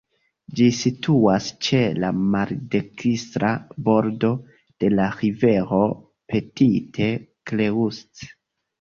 [0.59, 3.53] Ĝi situas ĉe la maldekstra
[3.91, 4.33] bordo
[4.65, 5.85] de la rivero
[6.33, 7.15] Petite
[7.53, 8.37] Creuse.